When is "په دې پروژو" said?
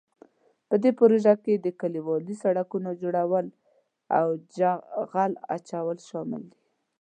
0.67-1.35